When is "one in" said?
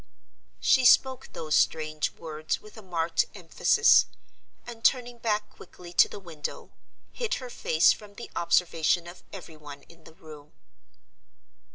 9.57-10.05